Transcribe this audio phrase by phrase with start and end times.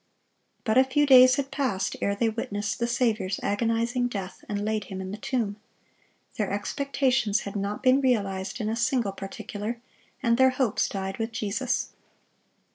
[0.63, 4.85] But a few days had passed ere they witnessed the Saviour's agonizing death, and laid
[4.85, 5.57] Him in the tomb.
[6.39, 9.79] Their expectations had not been realized in a single particular,
[10.23, 11.91] and their hopes died with Jesus.